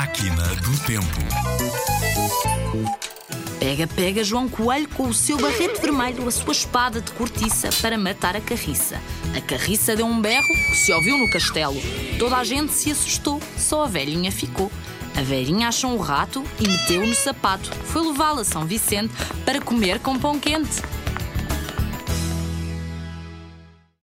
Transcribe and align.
Máquina 0.00 0.42
do 0.62 0.78
Tempo. 0.86 1.20
Pega, 3.58 3.86
pega 3.86 4.24
João 4.24 4.48
Coelho 4.48 4.88
com 4.88 5.06
o 5.06 5.12
seu 5.12 5.36
barrete 5.36 5.78
vermelho, 5.78 6.26
a 6.26 6.30
sua 6.30 6.52
espada 6.52 7.02
de 7.02 7.12
cortiça 7.12 7.68
para 7.82 7.98
matar 7.98 8.34
a 8.34 8.40
carriça. 8.40 8.98
A 9.36 9.42
carriça 9.42 9.94
deu 9.94 10.06
um 10.06 10.18
berro 10.18 10.48
que 10.70 10.76
se 10.76 10.90
ouviu 10.90 11.18
no 11.18 11.30
castelo. 11.30 11.76
Toda 12.18 12.38
a 12.38 12.44
gente 12.44 12.72
se 12.72 12.90
assustou, 12.90 13.42
só 13.58 13.84
a 13.84 13.88
velhinha 13.88 14.32
ficou. 14.32 14.72
A 15.14 15.20
velhinha 15.20 15.68
achou 15.68 15.94
um 15.94 15.98
rato 15.98 16.42
e 16.58 16.66
meteu 16.66 17.06
no 17.06 17.14
sapato. 17.14 17.70
Foi 17.84 18.00
levá-la 18.00 18.40
a 18.40 18.44
São 18.44 18.64
Vicente 18.64 19.12
para 19.44 19.60
comer 19.60 19.98
com 19.98 20.18
pão 20.18 20.40
quente. 20.40 20.80